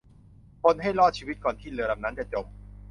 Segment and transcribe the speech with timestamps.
[0.63, 2.45] คนให้รอดชีวิตก่อนที่เรือลำนั้นจะจม